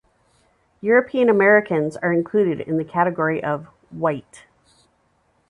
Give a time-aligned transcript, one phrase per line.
[0.81, 4.45] European Americans are included in the category of "White".